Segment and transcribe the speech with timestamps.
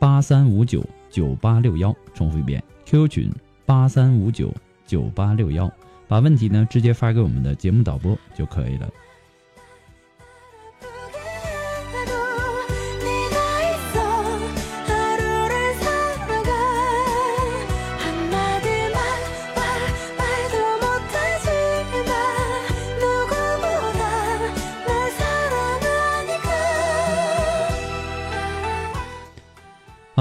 [0.00, 3.30] 八三五九九八六幺，重复一遍，QQ 群
[3.66, 4.50] 八三五九
[4.86, 5.70] 九八六幺，
[6.08, 8.88] 把问题呢直接发给我们的节目导播就可以了。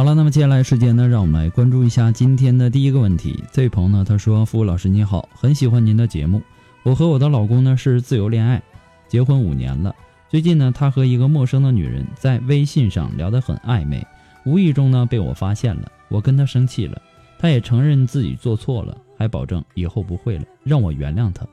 [0.09, 3.43] 了，那么接下来时间呢，让我们来关注一下今天的第一个问题。
[3.51, 6.41] 这位朋友呢，他说：“付老师你好，很喜欢您的节目。
[6.81, 8.59] 我和我的老公呢是自由恋爱，
[9.07, 9.93] 结婚五年了。
[10.27, 14.03] 最近呢，他和一个陌生的女人在微信上聊得很暧昧，
[14.45, 15.91] 无意中呢被我发现了。
[16.07, 16.99] 我跟他生气了，
[17.37, 21.45] 他也承认自己做错了，还保证以后不会了，让我原谅他。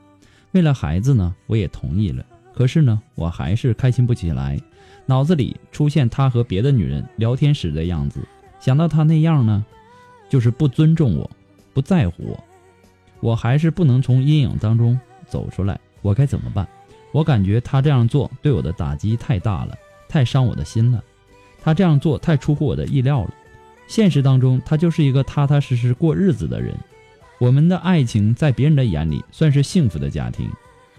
[0.53, 2.25] 为了孩子呢，我也同意了。
[2.55, 4.59] 可是呢，我还是开心不起来，
[5.05, 8.19] 脑子里出现他和别的女人聊天时的样子。”
[8.59, 9.65] 想到他那样呢，
[10.29, 11.29] 就是不尊重我，
[11.73, 12.43] 不在乎我，
[13.19, 15.79] 我还是不能从阴影当中走出来。
[16.01, 16.67] 我该怎么办？
[17.11, 19.77] 我感觉他这样做对我的打击太大了，
[20.09, 21.03] 太伤我的心了。
[21.61, 23.33] 他这样做太出乎我的意料了。
[23.87, 26.75] 现实当中，他就是一个踏踏实实过日子的人。
[27.39, 30.49] 我们的爱情在别人的眼里算是幸福的家庭，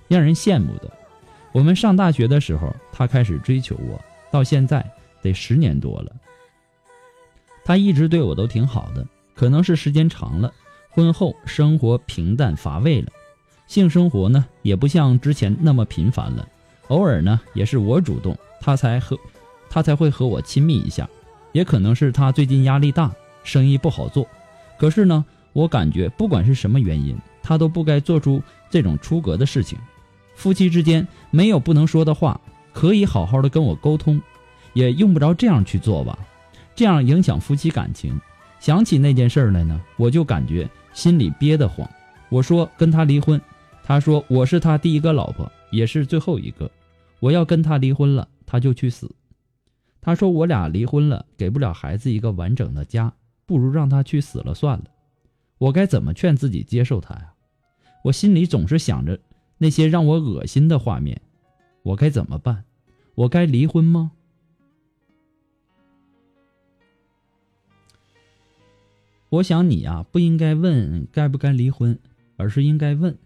[0.09, 0.91] 让人羡慕的。
[1.53, 4.85] 我们上大学的时候，他开始追求我，到现在
[5.21, 6.13] 得十年多了。
[7.69, 10.51] 他一直对我都挺好的，可能是时间长了，
[10.89, 13.09] 婚后生活平淡乏味了，
[13.67, 16.49] 性生活呢也不像之前那么频繁了，
[16.87, 19.19] 偶尔呢也是我主动，他才和
[19.69, 21.07] 他才会和我亲密一下，
[21.53, 23.13] 也可能是他最近压力大，
[23.45, 24.27] 生意不好做，
[24.79, 29.79] 可是呢，我感觉不管是什么原因，他都不该做出这种出格的事情。
[30.35, 32.41] 夫妻之间没有不能说的话，
[32.73, 34.19] 可以好好的跟我沟通，
[34.73, 36.19] 也用不着这样去做吧。
[36.79, 38.17] 这样影响夫妻感情，
[38.61, 41.91] 想起那件事来呢，我就感觉心里憋得慌。
[42.29, 43.41] 我说跟他离婚，
[43.83, 46.71] 他说我是他第一个老婆，也是最后一个，
[47.19, 49.11] 我要跟他离婚了，他就去死。
[50.01, 53.13] 他说我俩离婚了，给不了孩子一个完整的家，
[53.45, 54.85] 不如让他去死了算了。
[55.59, 57.33] 我该怎么劝自己接受他呀？
[58.05, 59.19] 我心里总是想着
[59.57, 61.21] 那些让我恶心的画面，
[61.83, 62.63] 我该怎么办？
[63.17, 64.13] 我该离婚吗？
[69.31, 71.99] 我想你啊，不应该问该不该离婚，
[72.37, 73.19] 而是应该问，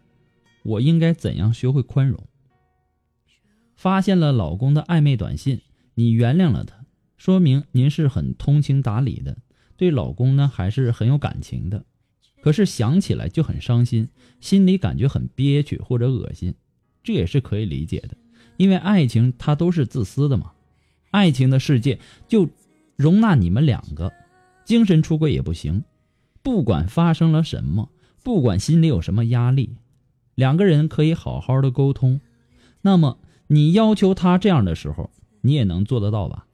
[0.64, 2.26] 我应该怎样学会宽容。
[3.76, 5.60] 发现了老公的暧昧短信，
[5.94, 6.84] 你原谅了他，
[7.16, 9.38] 说明您是很通情达理的，
[9.76, 11.84] 对老公呢还是很有感情的。
[12.40, 14.08] 可是想起来就很伤心，
[14.40, 16.54] 心里感觉很憋屈或者恶心，
[17.04, 18.16] 这也是可以理解的，
[18.56, 20.52] 因为爱情它都是自私的嘛，
[21.12, 22.48] 爱情的世界就
[22.96, 24.12] 容纳你们两个，
[24.64, 25.84] 精神出轨也不行。
[26.42, 27.90] 不管发生了什么，
[28.22, 29.76] 不管心里有什么压力，
[30.34, 32.20] 两个人可以好好的沟通。
[32.80, 36.46] 那么你要求他这样的时候，你也能做得到吧？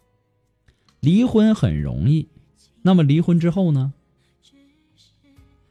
[1.01, 2.29] 离婚很容易，
[2.83, 3.95] 那么离婚之后呢？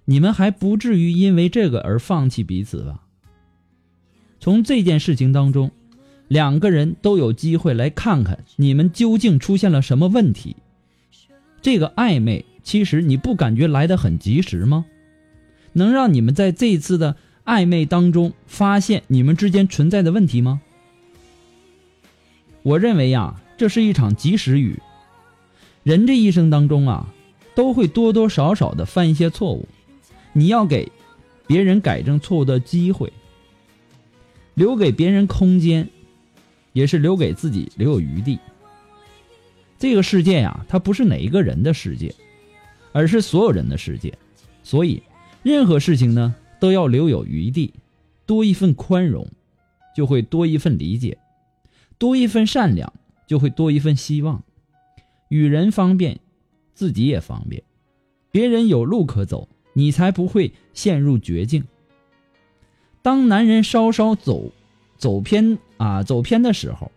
[0.06, 3.04] 你们还不至于因为这个而放弃彼此吧？
[4.40, 5.72] 从这件事情当中，
[6.28, 10.56] 两个人都有机会来看看你们究竟出现了什么问题。
[11.62, 12.46] 这个暧昧。
[12.68, 14.84] 其实你不感觉来的很及时吗？
[15.72, 17.16] 能让你们在这一次的
[17.46, 20.60] 暧昧当中发现你们之间存在的问题吗？
[22.64, 24.82] 我认为呀，这是一场及时雨。
[25.84, 27.08] 人这一生当中啊，
[27.56, 29.66] 都会多多少少的犯一些错误，
[30.34, 30.92] 你要给
[31.48, 33.14] 别人改正错误的机会。
[34.56, 35.88] 留给别人空间，
[36.74, 38.38] 也是留给自己留有余地。
[39.80, 42.14] 这个世界呀，它不是哪一个人的世界，
[42.98, 44.12] 而是所有人的世界。
[44.64, 45.04] 所以，
[45.44, 47.72] 任何事情呢，都要留有余地，
[48.26, 49.28] 多一份宽容，
[49.96, 51.16] 就会多一份理解；
[52.00, 52.92] 多一份善良，
[53.28, 54.44] 就会多一份希望。
[55.30, 56.20] 与人方便，
[56.74, 57.62] 自己也方便，
[58.32, 61.66] 别人有路可走，你才不会陷入绝境。
[63.04, 64.52] 当男人稍稍走
[64.98, 66.92] 走偏啊，走偏的时候，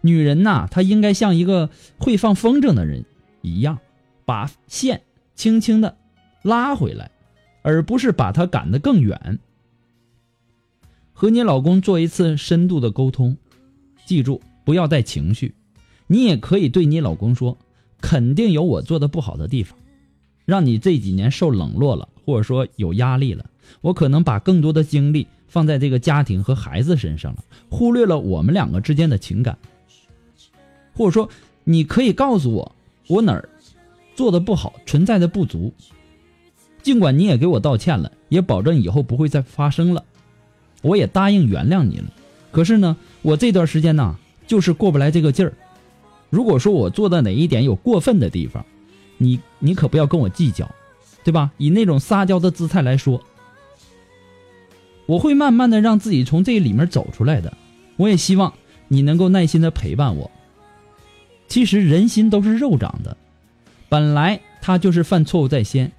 [0.00, 3.04] 女人呐，她应该像一个会放风筝的人
[3.42, 3.80] 一样，
[4.24, 5.02] 把线
[5.34, 5.96] 轻轻的
[6.42, 7.10] 拉回来，
[7.62, 9.38] 而不是把他赶得更远。
[11.12, 13.36] 和你老公做一次深度的沟通，
[14.04, 15.54] 记住不要带情绪。
[16.06, 17.56] 你也可以对你老公说，
[18.00, 19.78] 肯定有我做的不好的地方，
[20.44, 23.46] 让你这几年受冷落了，或者说有压力了。
[23.80, 29.56] 我可能把更多的精力放在这个家庭和孩子身上了，忽略了我们两个之间的情感。
[30.94, 31.30] 或者说，
[31.64, 32.76] 你可以告诉我
[33.06, 33.48] 我哪儿
[34.14, 35.72] 做的不好，存在的不足。
[36.82, 40.04] 尽管你也给我道歉了，也保证以后不会再发生了，
[40.82, 42.06] 我也答应原谅你了。
[42.52, 44.16] 可是呢，我这段时间呢，
[44.46, 45.52] 就是过不来这个劲儿。
[46.30, 48.64] 如果说我做的哪一点有过分的地方，
[49.18, 50.70] 你你可不要跟我计较，
[51.22, 51.50] 对吧？
[51.58, 53.20] 以那种撒娇的姿态来说。
[55.06, 57.56] 我会慢慢的让自己从这里面走出来的，
[57.96, 58.52] 我也希望
[58.88, 60.30] 你能够耐心的陪伴我。
[61.46, 63.16] 其实人心都是肉长的，
[63.94, 65.92] 本来他就是犯错误在先，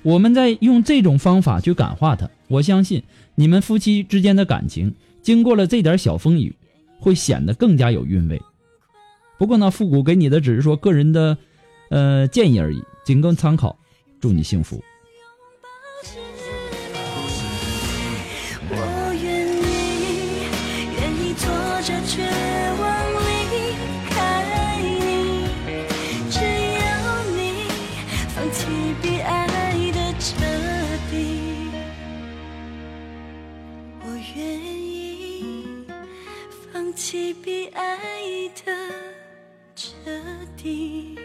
[0.00, 2.30] 我们在用这种方法去感化他。
[2.48, 3.02] 我相信
[3.34, 6.56] 你们夫妻之间的感情，经过了这点小风雨，
[6.98, 8.40] 会显得更加有韵味。
[9.38, 11.36] 不过呢，复古给你的只是说个人的，
[11.90, 13.78] 呃建议而已，仅供参考。
[14.18, 14.82] 祝你幸福。
[37.42, 37.88] 比爱
[38.64, 38.72] 的
[39.74, 39.92] 彻
[40.56, 41.18] 底。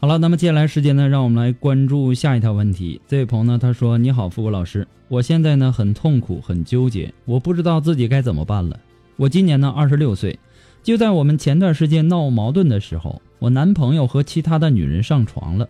[0.00, 3.00] 好了，那么接下来时间呢，让我们来关注下一条问题。
[3.06, 8.78] 这位朋友呢，他说：“你好，富国老师，我现在呢很痛苦，很纠结，我不知道自己该怎么办了。
[9.16, 10.38] 我今年呢二十六岁，
[10.82, 15.68] 就在我们前段时间闹矛盾的时候。”我男朋友和其他的女人上床了，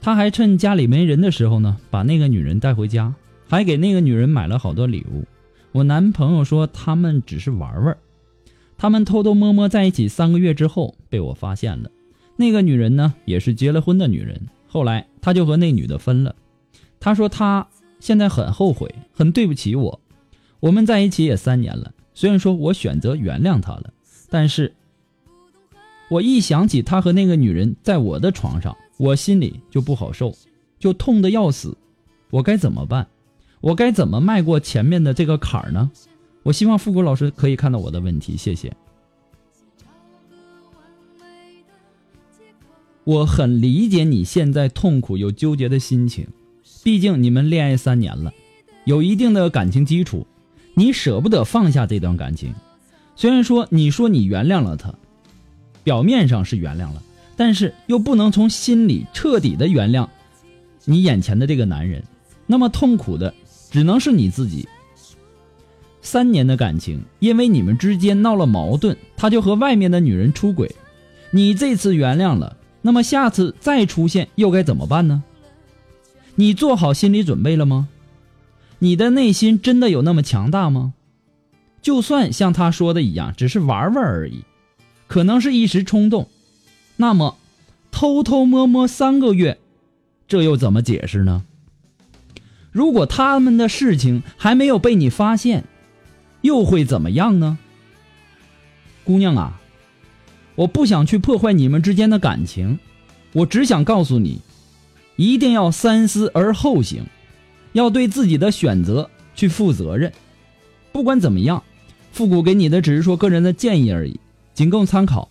[0.00, 3.14] 他还趁家里没人的时候呢，把那个女人带回家，
[3.48, 5.24] 还给那个女人买了好多礼物。
[5.72, 7.96] 我男朋友说他们只是玩玩，
[8.76, 11.90] 他们偷偷摸摸在一起三个月之后被我发现了。
[12.36, 14.38] 那个女人呢，也是结了婚的女人。
[14.68, 16.34] 后来他就和那女的分了。
[17.00, 17.66] 他说他
[17.98, 20.00] 现在很后悔，很对不起我。
[20.60, 23.92] 我们在一起也三年了，虽然说我选择原谅他了，
[24.28, 24.74] 但是。
[26.08, 30.32] 我一想起他和那个女人在我的床上，我心里就不好受，
[30.78, 31.76] 就痛得要死。
[32.30, 33.08] 我该怎么办？
[33.60, 35.90] 我该怎么迈过前面的这个坎儿呢？
[36.44, 38.72] 我希望复古老师可以看到我的问题，谢谢。
[43.02, 46.26] 我很理解你现在痛苦又纠结的心情，
[46.84, 48.32] 毕竟你们恋爱三年了，
[48.84, 50.26] 有一定的感情基础，
[50.74, 52.54] 你舍不得放下这段感情。
[53.16, 54.94] 虽然说你说你原谅了他。
[55.86, 57.00] 表面上是原谅了，
[57.36, 60.08] 但是又不能从心里彻底的原谅
[60.84, 62.02] 你眼前的这个男人，
[62.44, 63.32] 那么痛苦的
[63.70, 64.68] 只能是你自己。
[66.02, 70.74] 三年的感情，因为你们之间闹了矛盾，他就和外面的女人出轨，
[71.30, 75.22] 你这次原谅了，那么下次再出现又该怎么办呢？
[76.34, 77.86] 你做好心理准备了吗？
[78.80, 80.94] 你的内心真的有那么强大吗？
[81.80, 84.42] 就算像他说的一样，只是玩玩而已。
[85.06, 86.28] 可能是一时冲动，
[86.96, 87.36] 那么
[87.90, 89.58] 偷偷摸摸三个月，
[90.28, 91.44] 这又怎么解释呢？
[92.72, 95.64] 如果他们的事情还没有被你发现，
[96.42, 97.58] 又会怎么样呢？
[99.04, 99.60] 姑娘啊，
[100.56, 102.78] 我不想去破坏你们之间的感情，
[103.32, 104.42] 我只想告诉你，
[105.16, 107.04] 一定要三思而后行，
[107.72, 110.12] 要对自己的选择去负责任。
[110.92, 111.62] 不管怎么样，
[112.12, 114.18] 复古给你的只是说个人的建议而已。
[114.56, 115.28] 仅供参考。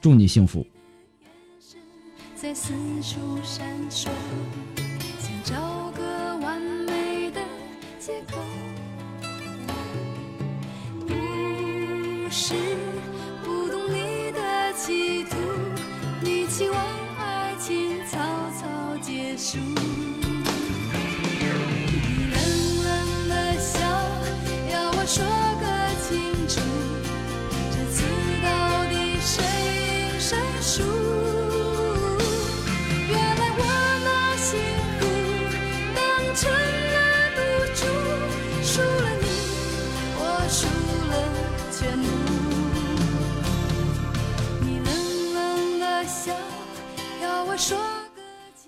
[0.00, 0.66] 祝你幸福。
[2.34, 4.08] 在四处闪烁，
[5.20, 5.54] 想找
[5.92, 7.40] 个完美的
[8.00, 8.36] 借口。
[12.28, 12.54] 是
[13.44, 15.36] 不懂你的企图，
[16.20, 16.84] 你期望
[17.18, 18.02] 爱情
[19.00, 19.58] 结束。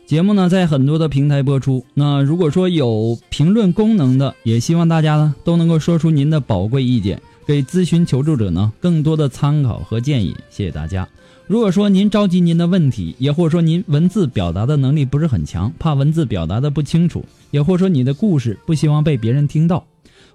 [0.07, 10.35] 节目呢在很多的平台播出，那如果说有评论功能的，也希望大家呢都能够说出您的宝贵意见，给咨询求助者呢更多的参考和建议。
[10.49, 11.07] 谢谢大家。
[11.47, 19.87] 如果说您着急您的问题，也或者说您文字表达的能力不是很强，怕文字表达的不清楚，也或者说你的故事不希望被别人听到，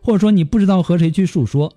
[0.02, 1.74] 或者说你不知道和谁去诉说，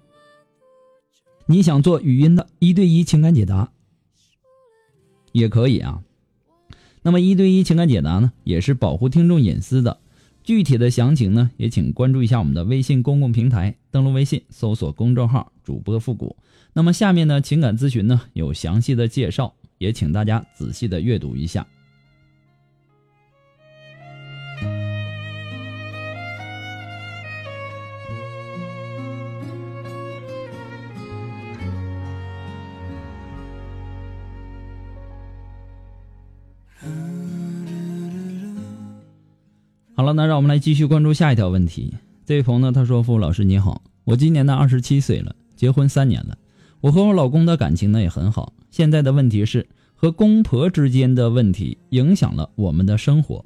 [1.46, 3.70] 你想做语音的一对一情感解答，
[5.32, 6.00] 也可以啊。
[7.06, 9.96] 那么一对一情感解答呢，也是保护听众隐私的。
[10.42, 16.34] 具体的详情呢，也请关注一下我们的微信公共平台，登录微信搜索公众号“主播复古”。
[16.74, 21.64] 那么下面呢，情感咨询呢有详细的介绍，也请大家仔细的阅读一下。
[39.98, 41.94] 好了，那让我们来继续关注下一条问题。
[42.26, 46.36] 这位朋友呢，他说：“付老师你好，我今年呢二十七岁了，结婚三年了，
[46.82, 48.52] 我和我老公的感情呢也很好。
[48.70, 53.42] 现在的问题是和公婆之间的问题影响了我们的生活。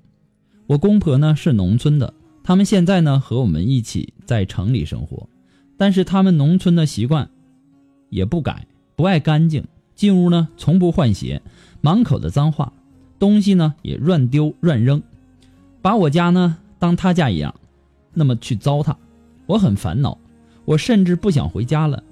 [0.67, 5.29] 我公婆呢是农村的，他们现在呢和我们一起在城里生活，
[5.77, 7.31] 但是他们农村的习惯
[8.09, 8.67] 也不改，
[8.97, 9.63] 不爱干净，
[9.95, 11.41] 进屋呢从不换鞋，
[11.81, 12.73] 满口的脏话，
[13.21, 15.01] 东西呢也乱丢乱扔。”
[15.83, 17.55] 把我家呢当他家一样，
[18.13, 18.95] 那么去糟蹋，
[19.47, 20.19] 我很烦恼，
[20.65, 22.03] 我甚至不想回家了。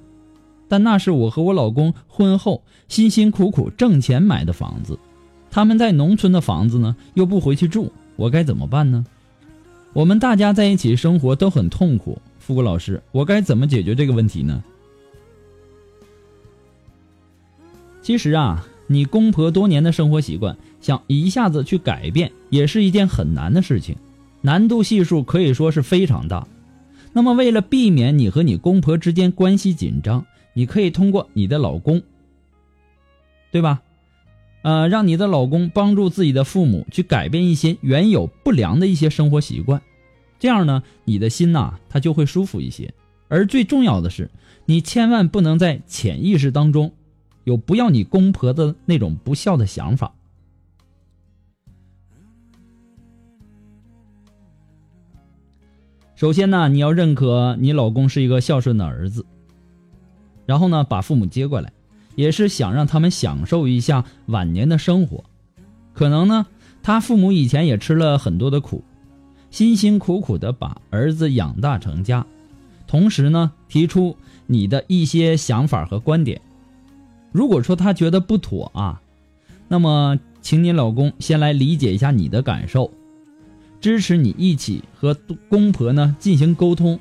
[0.69, 4.99] 但那是我和我老公婚后辛辛苦苦挣钱买的房子，
[5.51, 9.05] 他们在农村的房子呢又不回去住，我该怎么办呢？
[9.93, 14.63] 我们大家在一起生活都很痛苦，富国老师，我该怎么解决这个问题呢？
[18.03, 18.67] 其实啊。
[18.91, 23.97] 你公婆多年的生活习惯，想一下子去改变，也是一件很难的事情，
[24.41, 26.47] 难度系数可以说是非常大。
[27.13, 32.03] 那么，为了避免你和你公婆之间关系紧张，你可以通过你的老公，
[33.51, 33.83] 对吧？
[34.63, 39.81] 呃，让你的老公帮助自己的父母去改变一些原有不良的一些生活习惯，
[40.39, 42.93] 这样呢，你的心呐，它就会舒服一些。
[43.29, 44.31] 而最重要的是，
[44.67, 46.93] 你千万不能在潜意识当中。
[47.45, 50.13] 有不要你公婆的那种不孝的想法。
[56.19, 59.25] 首先呢，你要认可你老公是一个孝顺的儿子，
[60.47, 61.71] 然后呢，把父母接过来，
[62.17, 65.23] 也是想让他们享受一下晚年的生活。
[65.95, 66.45] 可能呢，
[66.83, 68.83] 他父母以前也吃了很多的苦，
[69.53, 72.27] 辛辛苦苦的把儿子养大成家，
[72.89, 74.17] 同时呢，提出
[74.49, 76.41] 你的一些想法和观点。
[77.31, 79.01] 如果说他觉得不妥啊，
[79.69, 82.91] 那么请你老公先来理解一下你的感受，
[83.81, 85.17] 支持你一起和
[85.49, 86.99] 公婆呢进行沟通。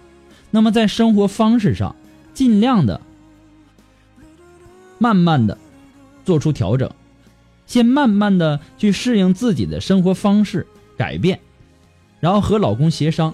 [0.51, 1.95] 那么在生活方式上，
[2.33, 3.01] 尽量的、
[4.97, 5.57] 慢慢的
[6.23, 6.89] 做出调整，
[7.65, 10.65] 先慢慢的去适应自己的生活方式
[10.97, 11.39] 改变，
[12.19, 13.33] 然后和老公协商。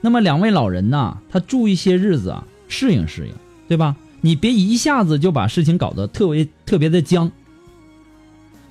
[0.00, 3.34] 那么两位老人呐，他住一些日子啊，适应适应，
[3.68, 3.96] 对吧？
[4.22, 7.30] 你别一下子就把事情搞得特别特别的僵。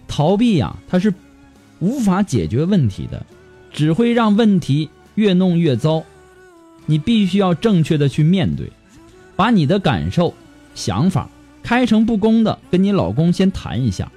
[0.08, 1.14] 逃避呀，它是
[1.80, 3.26] 无法解决问题的，
[3.72, 6.04] 只会让问题越弄越糟。
[6.86, 8.72] 你必须要正确的去面对，
[9.36, 10.34] 把你的感受、
[10.74, 11.30] 想法
[11.62, 14.12] 开诚布公的跟你老公先谈一下，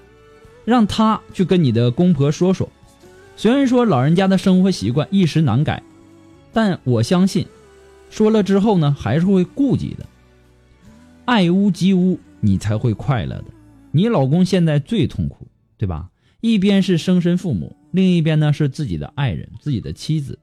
[0.65, 2.69] 让他去跟你的公婆说说。
[3.37, 5.83] 虽然说老人家的生活习惯一时难改，
[6.53, 7.47] 但我相信，
[8.11, 10.07] 说了之后呢，还是会顾及的。
[11.25, 13.45] 爱屋及乌，你才会快乐的。
[13.91, 16.09] 你老公现在最痛苦，对吧？
[16.43, 20.37] 一边是生身父母，另一边呢是自己的爱人、自己的妻子。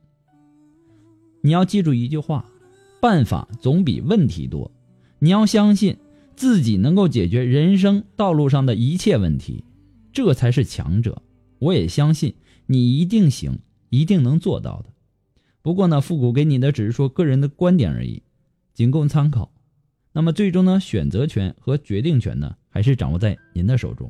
[1.41, 2.49] 你要记住一句话：
[3.01, 4.71] 办法总比问题多。
[5.19, 5.97] 你要相信
[6.37, 9.65] 自己能够解决人生道路上的一切问题，
[10.13, 11.21] 这才是强者。
[11.59, 12.33] 我也相信
[12.65, 14.93] 你一定行，一定能做到的。
[15.61, 18.23] 不过呢，复古给你的只是说个人的观点而已，
[18.73, 19.51] 仅供参考。
[20.13, 24.09] 那么最终呢，选择权和决定权呢，还是掌握在您的手中。